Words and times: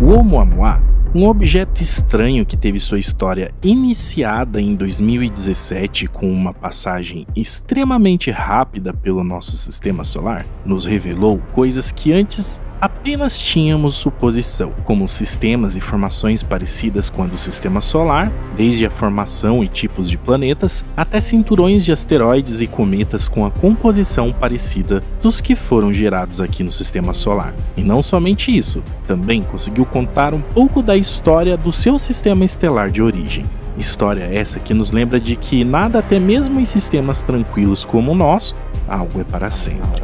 O 0.00 0.14
Oumuamua 0.14 0.82
um 1.14 1.26
objeto 1.26 1.82
estranho 1.82 2.46
que 2.46 2.56
teve 2.56 2.78
sua 2.78 2.98
história 2.98 3.52
iniciada 3.62 4.60
em 4.60 4.74
2017 4.74 6.06
com 6.06 6.30
uma 6.30 6.54
passagem 6.54 7.26
extremamente 7.36 8.30
rápida 8.30 8.94
pelo 8.94 9.24
nosso 9.24 9.56
sistema 9.56 10.04
solar, 10.04 10.46
nos 10.64 10.86
revelou 10.86 11.38
coisas 11.52 11.90
que 11.90 12.12
antes 12.12 12.62
apenas 12.80 13.38
tínhamos 13.38 13.94
suposição, 13.94 14.72
como 14.84 15.06
sistemas 15.06 15.76
e 15.76 15.80
formações 15.80 16.42
parecidas 16.42 17.10
com 17.10 17.22
a 17.22 17.26
do 17.26 17.36
sistema 17.36 17.80
solar, 17.80 18.32
desde 18.56 18.86
a 18.86 18.90
formação 18.90 19.62
e 19.62 19.68
tipos 19.68 20.08
de 20.08 20.16
planetas, 20.16 20.84
até 20.96 21.20
cinturões 21.20 21.84
de 21.84 21.92
asteroides 21.92 22.60
e 22.60 22.66
cometas 22.66 23.28
com 23.28 23.44
a 23.44 23.50
composição 23.50 24.32
parecida 24.32 25.02
dos 25.22 25.40
que 25.40 25.54
foram 25.54 25.92
gerados 25.92 26.40
aqui 26.40 26.62
no 26.62 26.72
sistema 26.72 27.12
solar. 27.12 27.54
E 27.76 27.82
não 27.82 28.02
somente 28.02 28.56
isso, 28.56 28.82
também 29.06 29.42
conseguiu 29.42 29.84
contar 29.84 30.32
um 30.32 30.40
pouco 30.40 30.82
da 30.82 30.96
história 30.96 31.56
do 31.56 31.72
seu 31.72 31.98
sistema 31.98 32.44
estelar 32.44 32.90
de 32.90 33.02
origem. 33.02 33.44
História 33.76 34.24
essa 34.24 34.58
que 34.58 34.74
nos 34.74 34.90
lembra 34.90 35.20
de 35.20 35.36
que 35.36 35.64
nada, 35.64 36.00
até 36.00 36.18
mesmo 36.18 36.60
em 36.60 36.64
sistemas 36.64 37.20
tranquilos 37.20 37.84
como 37.84 38.12
o 38.12 38.14
nosso, 38.14 38.54
algo 38.88 39.20
é 39.20 39.24
para 39.24 39.50
sempre. 39.50 40.00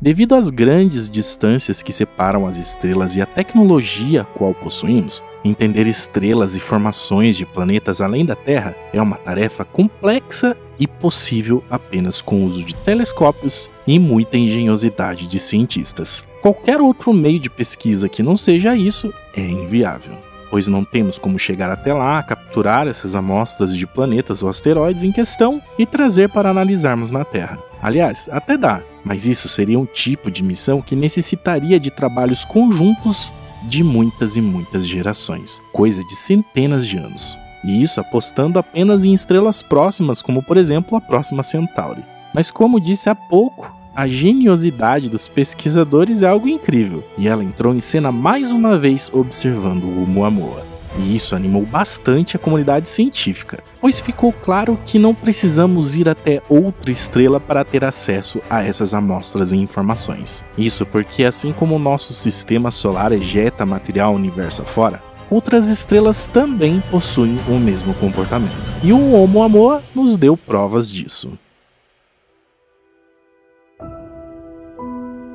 Devido 0.00 0.34
às 0.34 0.50
grandes 0.50 1.08
distâncias 1.08 1.82
que 1.82 1.90
separam 1.90 2.46
as 2.46 2.58
estrelas 2.58 3.16
e 3.16 3.22
a 3.22 3.26
tecnologia 3.26 4.22
a 4.22 4.24
qual 4.24 4.52
possuímos, 4.52 5.22
entender 5.42 5.86
estrelas 5.86 6.54
e 6.54 6.60
formações 6.60 7.34
de 7.34 7.46
planetas 7.46 8.02
além 8.02 8.24
da 8.26 8.36
Terra 8.36 8.76
é 8.92 9.00
uma 9.00 9.16
tarefa 9.16 9.64
complexa 9.64 10.54
e 10.78 10.86
possível 10.86 11.64
apenas 11.70 12.20
com 12.20 12.42
o 12.42 12.44
uso 12.44 12.62
de 12.62 12.74
telescópios 12.74 13.70
e 13.86 13.98
muita 13.98 14.36
engenhosidade 14.36 15.26
de 15.26 15.38
cientistas. 15.38 16.22
Qualquer 16.42 16.78
outro 16.78 17.14
meio 17.14 17.40
de 17.40 17.48
pesquisa 17.48 18.06
que 18.06 18.22
não 18.22 18.36
seja 18.36 18.76
isso 18.76 19.12
é 19.34 19.40
inviável, 19.40 20.18
pois 20.50 20.68
não 20.68 20.84
temos 20.84 21.16
como 21.16 21.38
chegar 21.38 21.70
até 21.70 21.94
lá, 21.94 22.22
capturar 22.22 22.86
essas 22.86 23.14
amostras 23.14 23.74
de 23.74 23.86
planetas 23.86 24.42
ou 24.42 24.50
asteroides 24.50 25.04
em 25.04 25.10
questão 25.10 25.62
e 25.78 25.86
trazer 25.86 26.28
para 26.28 26.50
analisarmos 26.50 27.10
na 27.10 27.24
Terra. 27.24 27.58
Aliás, 27.82 28.28
até 28.30 28.58
dá, 28.58 28.82
mas 29.06 29.24
isso 29.24 29.48
seria 29.48 29.78
um 29.78 29.86
tipo 29.86 30.32
de 30.32 30.42
missão 30.42 30.82
que 30.82 30.96
necessitaria 30.96 31.78
de 31.78 31.92
trabalhos 31.92 32.44
conjuntos 32.44 33.32
de 33.62 33.84
muitas 33.84 34.34
e 34.34 34.40
muitas 34.40 34.84
gerações, 34.84 35.62
coisa 35.72 36.02
de 36.02 36.16
centenas 36.16 36.84
de 36.84 36.98
anos. 36.98 37.38
E 37.64 37.80
isso 37.80 38.00
apostando 38.00 38.58
apenas 38.58 39.04
em 39.04 39.14
estrelas 39.14 39.62
próximas, 39.62 40.20
como 40.20 40.42
por 40.42 40.56
exemplo 40.56 40.98
a 40.98 41.00
próxima 41.00 41.44
Centauri. 41.44 42.02
Mas 42.34 42.50
como 42.50 42.80
disse 42.80 43.08
há 43.08 43.14
pouco, 43.14 43.72
a 43.94 44.08
geniosidade 44.08 45.08
dos 45.08 45.28
pesquisadores 45.28 46.22
é 46.22 46.26
algo 46.26 46.48
incrível, 46.48 47.04
e 47.16 47.28
ela 47.28 47.44
entrou 47.44 47.72
em 47.76 47.80
cena 47.80 48.10
mais 48.10 48.50
uma 48.50 48.76
vez 48.76 49.08
observando 49.14 49.84
o 49.84 50.04
Muamoa. 50.04 50.66
E 50.98 51.14
isso 51.14 51.36
animou 51.36 51.64
bastante 51.64 52.36
a 52.36 52.38
comunidade 52.38 52.88
científica, 52.88 53.58
pois 53.80 54.00
ficou 54.00 54.32
claro 54.32 54.78
que 54.86 54.98
não 54.98 55.14
precisamos 55.14 55.96
ir 55.96 56.08
até 56.08 56.42
outra 56.48 56.90
estrela 56.90 57.38
para 57.38 57.64
ter 57.64 57.84
acesso 57.84 58.40
a 58.48 58.62
essas 58.62 58.94
amostras 58.94 59.52
e 59.52 59.56
informações. 59.56 60.44
Isso 60.56 60.86
porque, 60.86 61.24
assim 61.24 61.52
como 61.52 61.76
o 61.76 61.78
nosso 61.78 62.12
sistema 62.12 62.70
solar 62.70 63.12
ejeta 63.12 63.66
material 63.66 64.14
universo 64.14 64.62
afora, 64.62 65.02
outras 65.30 65.68
estrelas 65.68 66.26
também 66.26 66.82
possuem 66.90 67.38
o 67.48 67.58
mesmo 67.58 67.94
comportamento. 67.94 68.56
E 68.82 68.92
o 68.92 69.12
Oumuamua 69.12 69.82
nos 69.94 70.16
deu 70.16 70.36
provas 70.36 70.90
disso. 70.90 71.38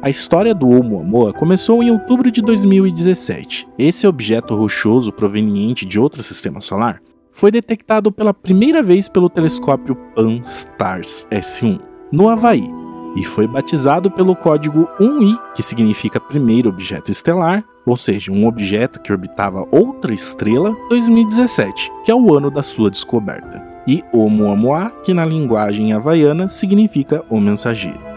A 0.01 0.09
história 0.09 0.55
do 0.55 0.67
Oumuamua 0.67 1.31
começou 1.31 1.83
em 1.83 1.91
outubro 1.91 2.31
de 2.31 2.41
2017. 2.41 3.67
Esse 3.77 4.07
objeto 4.07 4.55
rochoso 4.55 5.11
proveniente 5.11 5.85
de 5.85 5.99
outro 5.99 6.23
sistema 6.23 6.59
solar 6.59 6.99
foi 7.31 7.51
detectado 7.51 8.11
pela 8.11 8.33
primeira 8.33 8.81
vez 8.81 9.07
pelo 9.07 9.29
telescópio 9.29 9.95
Pan-STARRS 10.15 11.27
S1 11.29 11.79
no 12.11 12.29
Havaí 12.29 12.67
e 13.15 13.23
foi 13.23 13.45
batizado 13.45 14.09
pelo 14.09 14.35
código 14.35 14.87
1I, 14.99 15.37
que 15.53 15.61
significa 15.61 16.19
primeiro 16.19 16.69
objeto 16.69 17.11
estelar, 17.11 17.63
ou 17.85 17.95
seja, 17.95 18.31
um 18.31 18.47
objeto 18.47 18.99
que 18.99 19.11
orbitava 19.11 19.67
outra 19.71 20.13
estrela, 20.13 20.75
2017, 20.89 21.91
que 22.03 22.09
é 22.09 22.15
o 22.15 22.35
ano 22.35 22.49
da 22.49 22.63
sua 22.63 22.89
descoberta. 22.89 23.63
E 23.85 24.03
Oumuamua, 24.11 24.89
que 25.03 25.13
na 25.13 25.25
linguagem 25.25 25.93
havaiana 25.93 26.47
significa 26.47 27.23
o 27.29 27.39
mensageiro. 27.39 28.10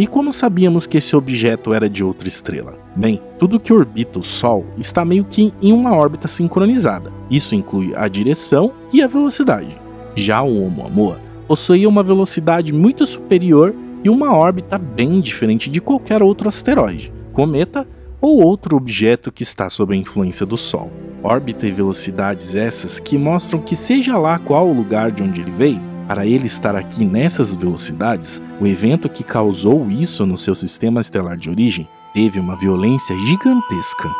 E 0.00 0.06
como 0.06 0.32
sabíamos 0.32 0.86
que 0.86 0.96
esse 0.96 1.14
objeto 1.14 1.74
era 1.74 1.86
de 1.86 2.02
outra 2.02 2.26
estrela? 2.26 2.78
Bem, 2.96 3.20
tudo 3.38 3.60
que 3.60 3.70
orbita 3.70 4.18
o 4.18 4.22
Sol 4.22 4.64
está 4.78 5.04
meio 5.04 5.26
que 5.26 5.52
em 5.60 5.74
uma 5.74 5.94
órbita 5.94 6.26
sincronizada. 6.26 7.12
Isso 7.30 7.54
inclui 7.54 7.92
a 7.94 8.08
direção 8.08 8.72
e 8.94 9.02
a 9.02 9.06
velocidade. 9.06 9.76
Já 10.16 10.40
o 10.40 10.62
Oumuamua 10.62 11.20
possuía 11.46 11.86
uma 11.86 12.02
velocidade 12.02 12.72
muito 12.72 13.04
superior 13.04 13.74
e 14.02 14.08
uma 14.08 14.34
órbita 14.34 14.78
bem 14.78 15.20
diferente 15.20 15.68
de 15.68 15.82
qualquer 15.82 16.22
outro 16.22 16.48
asteroide, 16.48 17.12
cometa 17.30 17.86
ou 18.22 18.42
outro 18.42 18.78
objeto 18.78 19.30
que 19.30 19.42
está 19.42 19.68
sob 19.68 19.92
a 19.92 19.98
influência 19.98 20.46
do 20.46 20.56
Sol. 20.56 20.90
Órbita 21.22 21.66
e 21.66 21.70
velocidades 21.70 22.54
essas 22.56 22.98
que 22.98 23.18
mostram 23.18 23.60
que 23.60 23.76
seja 23.76 24.16
lá 24.16 24.38
qual 24.38 24.66
o 24.66 24.72
lugar 24.72 25.10
de 25.10 25.22
onde 25.22 25.42
ele 25.42 25.50
veio, 25.50 25.89
para 26.10 26.26
ele 26.26 26.46
estar 26.46 26.74
aqui 26.74 27.04
nessas 27.04 27.54
velocidades, 27.54 28.42
o 28.60 28.66
evento 28.66 29.08
que 29.08 29.22
causou 29.22 29.88
isso 29.88 30.26
no 30.26 30.36
seu 30.36 30.56
sistema 30.56 31.00
estelar 31.00 31.36
de 31.36 31.48
origem 31.48 31.88
teve 32.12 32.40
uma 32.40 32.58
violência 32.58 33.16
gigantesca. 33.16 34.10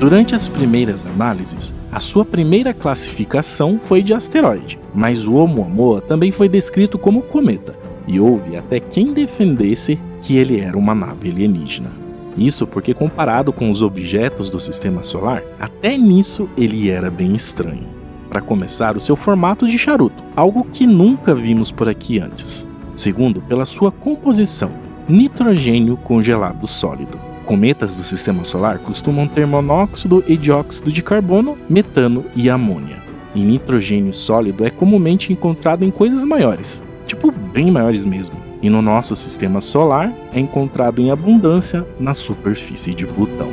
Durante 0.00 0.34
as 0.34 0.48
primeiras 0.48 1.06
análises, 1.06 1.72
a 1.92 1.98
sua 1.98 2.24
primeira 2.24 2.72
classificação 2.72 3.78
foi 3.80 4.02
de 4.02 4.14
asteroide, 4.14 4.78
mas 4.94 5.26
o 5.26 5.34
Oumuamua 5.34 6.00
também 6.00 6.30
foi 6.30 6.48
descrito 6.48 6.98
como 6.98 7.22
cometa, 7.22 7.74
e 8.06 8.20
houve 8.20 8.56
até 8.56 8.78
quem 8.78 9.12
defendesse 9.12 9.98
que 10.22 10.36
ele 10.36 10.60
era 10.60 10.78
uma 10.78 10.94
nave 10.94 11.30
alienígena. 11.30 11.92
Isso 12.36 12.66
porque, 12.66 12.94
comparado 12.94 13.52
com 13.52 13.70
os 13.70 13.82
objetos 13.82 14.50
do 14.50 14.60
sistema 14.60 15.02
solar, 15.02 15.42
até 15.58 15.96
nisso 15.96 16.48
ele 16.56 16.88
era 16.88 17.10
bem 17.10 17.34
estranho. 17.34 17.86
Para 18.28 18.40
começar, 18.40 18.96
o 18.96 19.00
seu 19.00 19.16
formato 19.16 19.66
de 19.66 19.76
charuto, 19.76 20.22
algo 20.36 20.64
que 20.72 20.86
nunca 20.86 21.34
vimos 21.34 21.72
por 21.72 21.88
aqui 21.88 22.20
antes. 22.20 22.64
Segundo, 22.94 23.42
pela 23.42 23.64
sua 23.64 23.90
composição, 23.90 24.70
nitrogênio 25.08 25.96
congelado 25.96 26.66
sólido. 26.68 27.29
Cometas 27.50 27.96
do 27.96 28.04
sistema 28.04 28.44
solar 28.44 28.78
costumam 28.78 29.26
ter 29.26 29.44
monóxido 29.44 30.22
e 30.28 30.36
dióxido 30.36 30.92
de 30.92 31.02
carbono, 31.02 31.58
metano 31.68 32.24
e 32.36 32.48
amônia. 32.48 33.02
E 33.34 33.40
nitrogênio 33.42 34.14
sólido 34.14 34.64
é 34.64 34.70
comumente 34.70 35.32
encontrado 35.32 35.84
em 35.84 35.90
coisas 35.90 36.24
maiores, 36.24 36.80
tipo 37.08 37.32
bem 37.32 37.68
maiores 37.68 38.04
mesmo. 38.04 38.36
E 38.62 38.70
no 38.70 38.80
nosso 38.80 39.16
sistema 39.16 39.60
solar 39.60 40.14
é 40.32 40.38
encontrado 40.38 41.02
em 41.02 41.10
abundância 41.10 41.84
na 41.98 42.14
superfície 42.14 42.94
de 42.94 43.04
Plutão. 43.04 43.48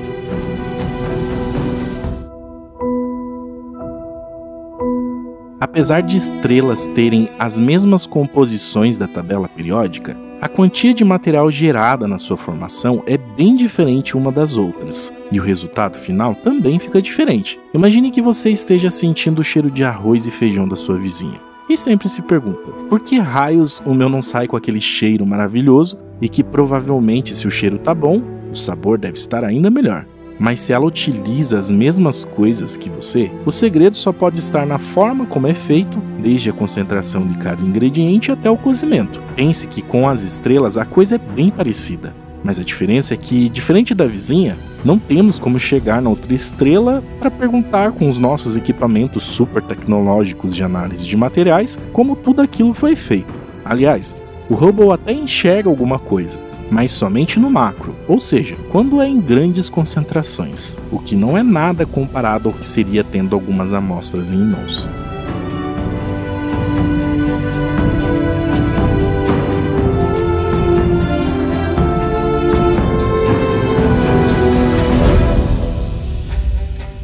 Apesar 5.59 6.02
de 6.02 6.17
estrelas 6.17 6.85
terem 6.85 7.32
as 7.40 7.58
mesmas 7.58 8.05
composições 8.05 9.00
da 9.00 9.08
tabela 9.08 9.50
periódica, 9.50 10.27
a 10.39 10.47
quantia 10.47 10.93
de 10.93 11.03
material 11.03 11.49
gerada 11.49 12.07
na 12.07 12.17
sua 12.17 12.37
formação 12.37 13.03
é 13.07 13.17
bem 13.17 13.55
diferente 13.55 14.16
uma 14.16 14.31
das 14.31 14.55
outras, 14.55 15.11
e 15.31 15.39
o 15.39 15.43
resultado 15.43 15.97
final 15.97 16.35
também 16.35 16.78
fica 16.78 17.01
diferente. 17.01 17.59
Imagine 17.73 18.11
que 18.11 18.22
você 18.22 18.51
esteja 18.51 18.89
sentindo 18.89 19.39
o 19.39 19.43
cheiro 19.43 19.72
de 19.72 19.84
arroz 19.84 20.28
e 20.28 20.31
feijão 20.31 20.67
da 20.67 20.75
sua 20.75 20.97
vizinha. 20.97 21.41
E 21.69 21.75
sempre 21.75 22.07
se 22.07 22.22
pergunta: 22.22 22.72
por 22.87 22.99
que 22.99 23.17
raios 23.17 23.81
o 23.85 23.93
meu 23.93 24.09
não 24.09 24.22
sai 24.22 24.47
com 24.47 24.55
aquele 24.55 24.79
cheiro 24.79 25.25
maravilhoso 25.25 25.97
e 26.22 26.29
que 26.29 26.43
provavelmente, 26.43 27.33
se 27.33 27.47
o 27.47 27.51
cheiro 27.51 27.78
tá 27.79 27.93
bom, 27.93 28.22
o 28.51 28.55
sabor 28.55 28.97
deve 28.97 29.17
estar 29.17 29.43
ainda 29.43 29.69
melhor? 29.69 30.05
Mas 30.39 30.59
se 30.59 30.73
ela 30.73 30.85
utiliza 30.85 31.57
as 31.57 31.72
mesmas 31.72 32.23
coisas 32.23 32.78
que 32.78 32.89
você, 32.89 33.31
o 33.45 33.51
segredo 33.51 33.95
só 33.95 34.11
pode 34.13 34.39
estar 34.39 34.66
na 34.66 34.78
forma 34.78 35.25
como 35.25 35.47
é 35.47 35.53
feito, 35.53 35.97
desde 36.19 36.49
a 36.49 36.53
concentração 36.53 37.28
de 37.28 37.37
cada 37.37 37.63
ingrediente 37.63 38.31
até 38.31 38.49
o 38.49 38.57
cozimento. 38.57 39.22
Pense 39.35 39.67
que 39.67 39.81
com 39.81 40.07
as 40.07 40.23
estrelas 40.23 40.78
a 40.78 40.85
coisa 40.85 41.16
é 41.16 41.17
bem 41.17 41.49
parecida, 41.49 42.16
mas 42.43 42.59
a 42.59 42.63
diferença 42.63 43.13
é 43.13 43.17
que, 43.17 43.49
diferente 43.49 43.95
da 43.95 44.05
vizinha, 44.05 44.55
Não 44.85 44.97
temos 44.97 45.39
como 45.39 45.59
chegar 45.59 46.01
na 46.01 46.09
outra 46.09 46.34
estrela 46.34 47.03
para 47.19 47.31
perguntar 47.31 47.91
com 47.91 48.07
os 48.07 48.19
nossos 48.19 48.55
equipamentos 48.55 49.23
super 49.23 49.61
tecnológicos 49.61 50.55
de 50.55 50.63
análise 50.63 51.07
de 51.07 51.17
materiais 51.17 51.78
como 51.91 52.16
tudo 52.16 52.41
aquilo 52.41 52.73
foi 52.73 52.95
feito. 52.95 53.33
Aliás, 53.66 54.16
o 54.49 54.53
Hubble 54.53 54.91
até 54.91 55.11
enxerga 55.11 55.69
alguma 55.69 55.99
coisa, 55.99 56.40
mas 56.69 56.91
somente 56.91 57.40
no 57.40 57.49
macro, 57.49 57.96
ou 58.08 58.19
seja, 58.19 58.58
quando 58.72 59.02
é 59.02 59.08
em 59.08 59.19
grandes 59.19 59.69
concentrações, 59.69 60.78
o 60.91 60.99
que 60.99 61.16
não 61.16 61.37
é 61.37 61.43
nada 61.43 61.85
comparado 61.85 62.49
ao 62.49 62.53
que 62.53 62.66
seria 62.66 63.03
tendo 63.03 63.35
algumas 63.35 63.73
amostras 63.73 64.29
em 64.29 64.37
mãos. 64.37 64.90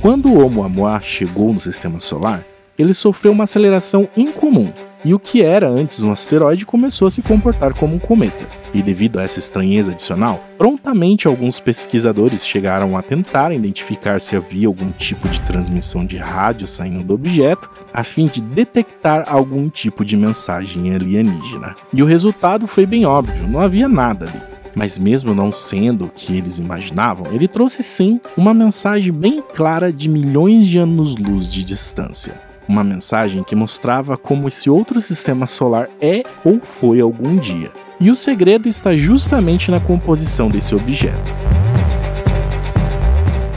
Quando 0.04 0.28
o 0.28 0.42
Oumuamua 0.42 1.00
chegou 1.02 1.54
no 1.54 1.62
sistema 1.62 1.98
solar, 1.98 2.46
ele 2.78 2.94
sofreu 2.94 3.32
uma 3.32 3.46
aceleração 3.46 4.10
incomum, 4.18 4.74
e 5.06 5.14
o 5.14 5.20
que 5.20 5.42
era 5.42 5.68
antes 5.68 6.02
um 6.02 6.12
asteroide 6.12 6.66
começou 6.66 7.08
a 7.08 7.12
se 7.12 7.22
comportar 7.22 7.74
como 7.74 7.96
um 7.96 8.00
cometa. 8.00 8.48
E 8.74 8.82
devido 8.82 9.20
a 9.20 9.24
essa 9.24 9.38
estranheza 9.38 9.92
adicional, 9.92 10.44
prontamente 10.58 11.28
alguns 11.28 11.60
pesquisadores 11.60 12.46
chegaram 12.46 12.98
a 12.98 13.02
tentar 13.02 13.54
identificar 13.54 14.20
se 14.20 14.36
havia 14.36 14.68
algum 14.68 14.92
tipo 14.92 15.30
de 15.30 15.40
transmissão 15.42 16.06
de 16.06 16.18
rádio 16.18 16.66
saindo 16.68 17.04
do 17.04 17.14
objeto, 17.14 17.70
a 17.94 18.04
fim 18.04 18.28
de 18.28 18.42
detectar 18.42 19.26
algum 19.28 19.70
tipo 19.70 20.04
de 20.04 20.18
mensagem 20.18 20.94
alienígena. 20.94 21.76
E 21.94 22.02
o 22.02 22.06
resultado 22.06 22.66
foi 22.66 22.86
bem 22.86 23.06
óbvio, 23.06 23.48
não 23.48 23.60
havia 23.60 23.88
nada 23.88 24.28
ali. 24.28 24.42
Mas 24.76 24.98
mesmo 24.98 25.36
não 25.36 25.52
sendo 25.52 26.06
o 26.06 26.10
que 26.10 26.36
eles 26.36 26.58
imaginavam, 26.58 27.32
ele 27.32 27.48
trouxe 27.48 27.84
sim 27.84 28.20
uma 28.36 28.56
mensagem 28.56 29.14
bem 29.14 29.44
clara 29.54 29.94
de 29.94 30.10
milhões 30.10 30.66
de 30.66 30.80
anos-luz 30.80 31.48
de 31.48 31.64
distância. 31.64 32.53
Uma 32.68 32.84
mensagem 32.84 33.44
que 33.44 33.56
mostrava 33.56 34.16
como 34.16 34.48
esse 34.48 34.70
outro 34.70 35.02
sistema 35.02 35.46
solar 35.46 35.90
é 36.00 36.24
ou 36.46 36.62
foi 36.62 37.02
algum 37.02 37.36
dia. 37.36 37.72
E 38.00 38.10
o 38.10 38.16
segredo 38.16 38.70
está 38.70 38.96
justamente 38.96 39.70
na 39.70 39.80
composição 39.80 40.50
desse 40.50 40.74
objeto. 40.74 41.34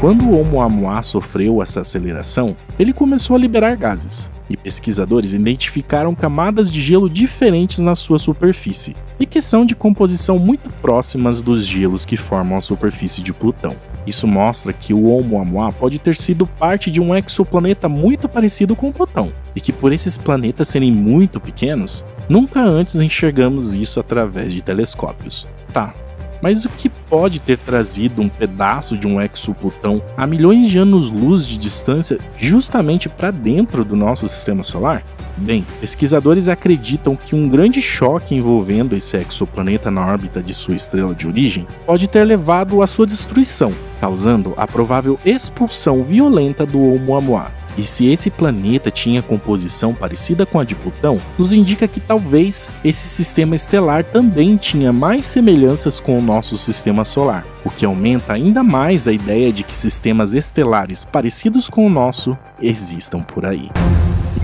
Quando 0.01 0.25
o 0.25 0.37
Oumuamua 0.37 1.03
sofreu 1.03 1.63
essa 1.63 1.81
aceleração, 1.81 2.57
ele 2.79 2.93
começou 2.93 3.35
a 3.35 3.39
liberar 3.39 3.77
gases, 3.77 4.31
e 4.49 4.57
pesquisadores 4.57 5.33
identificaram 5.33 6.15
camadas 6.15 6.71
de 6.71 6.83
gelo 6.83 7.09
diferentes 7.09 7.79
na 7.79 7.95
sua 7.95 8.19
superfície, 8.19 8.95
e 9.19 9.25
que 9.25 9.41
são 9.41 9.65
de 9.65 9.75
composição 9.75 10.39
muito 10.39 10.69
próximas 10.83 11.41
dos 11.41 11.65
gelos 11.65 12.05
que 12.05 12.17
formam 12.17 12.59
a 12.59 12.63
superfície 12.63 13.23
de 13.23 13.33
Plutão. 13.33 13.77
Isso 14.07 14.27
mostra 14.27 14.73
que 14.73 14.95
o 14.95 15.05
Oumuamua 15.05 15.73
pode 15.73 15.99
ter 15.99 16.15
sido 16.15 16.47
parte 16.47 16.91
de 16.91 17.01
um 17.01 17.15
exoplaneta 17.15 17.89
muito 17.89 18.29
parecido 18.29 18.77
com 18.77 18.93
Plutão, 18.93 19.33
e 19.55 19.61
que 19.61 19.73
por 19.73 19.93
esses 19.93 20.17
planetas 20.17 20.69
serem 20.69 20.93
muito 20.93 21.41
pequenos, 21.41 22.05
nunca 22.29 22.61
antes 22.61 22.95
enxergamos 22.97 23.75
isso 23.75 23.99
através 23.99 24.53
de 24.53 24.63
telescópios. 24.63 25.47
Tá, 25.73 25.95
mas 26.41 26.65
o 26.65 26.69
que 26.69 26.89
pode 26.89 27.41
ter 27.41 27.59
trazido 27.59 28.23
um 28.23 28.29
pedaço 28.29 28.97
de 28.97 29.07
um 29.07 29.21
exoplutão 29.21 30.03
a 30.17 30.27
milhões 30.27 30.69
de 30.69 30.79
anos-luz 30.79 31.47
de 31.47 31.59
distância 31.59 32.19
justamente 32.37 33.09
para 33.09 33.31
dentro 33.31 33.85
do 33.85 33.97
nosso 33.97 34.29
sistema 34.29 34.63
solar? 34.63 35.05
Bem, 35.39 35.67
pesquisadores 35.81 36.49
acreditam 36.49 37.15
que 37.15 37.37
um 37.37 37.47
grande 37.47 37.83
choque 37.83 38.35
envolvendo 38.35 38.97
esse 38.97 39.19
exoplaneta 39.19 39.91
na 39.91 40.07
órbita 40.07 40.43
de 40.43 40.55
sua 40.55 40.75
estrela 40.75 41.15
de 41.15 41.27
origem 41.27 41.67
pode 41.85 42.09
ter 42.09 42.25
levado 42.25 42.81
à 42.81 42.87
sua 42.87 43.07
destruição, 43.07 43.73
causando 44.01 44.55
a 44.57 44.67
provável 44.67 45.19
expulsão 45.27 46.03
violenta 46.03 46.65
do 46.65 46.81
Oumuamua, 46.81 47.53
e 47.77 47.83
se 47.83 48.07
esse 48.07 48.31
planeta 48.31 48.91
tinha 48.91 49.23
composição 49.23 49.95
parecida 49.95 50.47
com 50.47 50.59
a 50.59 50.65
de 50.65 50.75
Plutão, 50.75 51.19
nos 51.39 51.53
indica 51.53 51.87
que 51.87 52.01
talvez 52.01 52.71
esse 52.85 53.07
sistema 53.09 53.55
estelar 53.55 54.05
também 54.05 54.57
tinha 54.57 54.93
mais 54.93 55.27
semelhanças 55.27 56.01
com 56.01 56.19
o 56.19 56.23
nosso 56.23 56.57
sistema 56.57 57.05
solar, 57.05 57.47
o 57.65 57.71
que 57.71 57.85
aumenta 57.85 58.33
ainda 58.33 58.63
mais 58.63 59.07
a 59.07 59.13
ideia 59.13 59.53
de 59.53 59.63
que 59.63 59.75
sistemas 59.75 60.35
estelares 60.35 61.05
parecidos 61.05 61.69
com 61.69 61.87
o 61.87 61.91
nosso 61.91 62.37
existam 62.61 63.21
por 63.21 63.45
aí. 63.45 63.71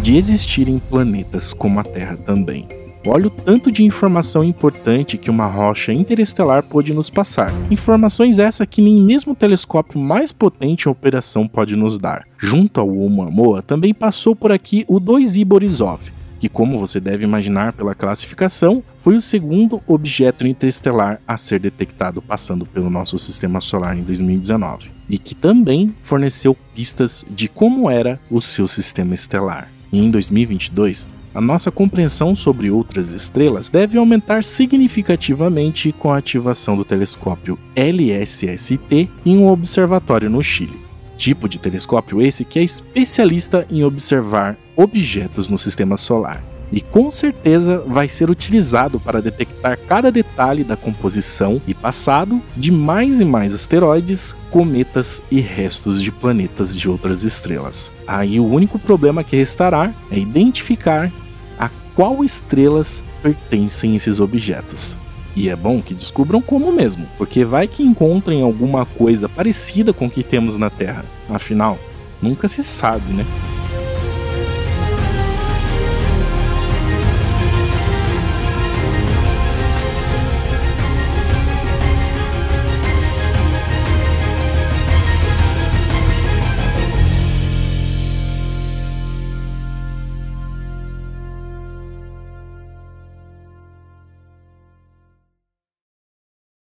De 0.02 0.17
existirem 0.17 0.78
planetas 0.78 1.52
como 1.52 1.78
a 1.78 1.85
Terra 1.85 2.17
também. 2.17 2.81
Olha 3.04 3.26
o 3.26 3.31
tanto 3.31 3.72
de 3.72 3.82
informação 3.82 4.44
importante 4.44 5.19
que 5.19 5.28
uma 5.28 5.46
rocha 5.46 5.93
interestelar 5.93 6.62
pode 6.62 6.94
nos 6.94 7.10
passar. 7.10 7.52
Informações 7.69 8.38
essa 8.38 8.64
que 8.64 8.81
nem 8.81 9.02
mesmo 9.02 9.32
o 9.32 9.37
telescópio 9.37 9.99
mais 9.99 10.31
potente 10.31 10.87
em 10.87 10.90
operação 10.90 11.49
pode 11.49 11.75
nos 11.75 11.99
dar. 11.99 12.25
Junto 12.38 12.81
ao 12.81 12.88
Oumuamua 12.88 13.60
também 13.60 13.93
passou 13.93 14.37
por 14.37 14.52
aqui 14.52 14.84
o 14.87 15.00
2I 15.00 15.44
Borisov, 15.44 16.12
que 16.38 16.49
como 16.49 16.78
você 16.78 17.00
deve 17.00 17.25
imaginar 17.25 17.72
pela 17.72 17.93
classificação, 17.93 18.84
foi 19.00 19.16
o 19.16 19.22
segundo 19.22 19.82
objeto 19.84 20.46
interestelar 20.46 21.20
a 21.26 21.37
ser 21.37 21.58
detectado 21.58 22.22
passando 22.22 22.64
pelo 22.64 22.88
nosso 22.88 23.19
sistema 23.19 23.60
solar 23.60 23.99
em 23.99 24.02
2019, 24.02 24.90
e 25.10 25.19
que 25.19 25.34
também 25.34 25.93
forneceu 26.02 26.56
pistas 26.72 27.26
de 27.28 27.49
como 27.49 27.90
era 27.90 28.20
o 28.31 28.40
seu 28.40 28.69
sistema 28.69 29.12
estelar. 29.12 29.69
E 29.93 29.99
em 29.99 30.08
2022, 30.08 31.08
a 31.34 31.40
nossa 31.40 31.70
compreensão 31.70 32.34
sobre 32.34 32.70
outras 32.70 33.11
estrelas 33.11 33.69
deve 33.69 33.99
aumentar 33.99 34.44
significativamente 34.44 35.93
com 35.93 36.12
a 36.12 36.19
ativação 36.19 36.76
do 36.76 36.84
telescópio 36.84 37.58
LSST 37.75 39.08
em 39.25 39.38
um 39.38 39.49
observatório 39.49 40.29
no 40.29 40.43
Chile. 40.43 40.81
Tipo 41.17 41.49
de 41.49 41.58
telescópio 41.58 42.20
esse 42.20 42.44
que 42.44 42.58
é 42.58 42.62
especialista 42.62 43.67
em 43.70 43.84
observar 43.84 44.56
objetos 44.76 45.49
no 45.49 45.56
sistema 45.58 45.96
solar 45.96 46.43
e 46.73 46.81
com 46.81 47.11
certeza 47.11 47.85
vai 47.87 48.08
ser 48.08 48.31
utilizado 48.31 48.99
para 48.99 49.20
detectar 49.20 49.78
cada 49.87 50.11
detalhe 50.11 50.64
da 50.64 50.75
composição 50.75 51.61
e 51.67 51.75
passado 51.75 52.40
de 52.56 52.73
mais 52.73 53.20
e 53.20 53.25
mais 53.25 53.55
asteroides, 53.55 54.35
cometas 54.50 55.20
e 55.31 55.38
restos 55.38 56.02
de 56.02 56.11
planetas 56.11 56.75
de 56.75 56.88
outras 56.88 57.23
estrelas. 57.25 57.93
Aí 58.06 58.40
o 58.40 58.46
único 58.46 58.78
problema 58.78 59.23
que 59.23 59.37
restará 59.37 59.93
é 60.11 60.19
identificar 60.19 61.12
qual 61.94 62.25
estrelas 62.25 63.03
pertencem 63.23 63.97
esses 63.97 64.21
objetos. 64.21 64.97
E 65.35 65.49
é 65.49 65.56
bom 65.56 65.81
que 65.81 65.94
descubram 65.94 66.43
como 66.43 66.71
mesmo, 66.73 67.06
porque 67.17 67.44
vai 67.44 67.67
que 67.67 67.83
encontrem 67.83 68.43
alguma 68.43 68.85
coisa 68.85 69.29
parecida 69.29 69.93
com 69.93 70.06
o 70.06 70.11
que 70.11 70.23
temos 70.23 70.59
na 70.59 70.69
Terra. 70.69 71.05
Afinal, 71.29 71.79
nunca 72.21 72.49
se 72.49 72.62
sabe, 72.62 73.12
né? 73.12 73.25